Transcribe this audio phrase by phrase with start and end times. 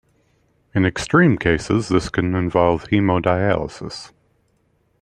[0.73, 4.11] In extreme cases, this can involve hemodialysis.